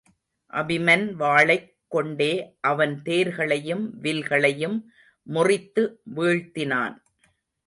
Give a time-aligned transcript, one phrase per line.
[0.53, 2.57] அபிமன் வாளைக் கொண்டே
[2.61, 4.91] அவன் தேர்களையும் வில் களையும்
[5.27, 6.01] முறித்து
[6.15, 6.95] வீழ்த்தினான்.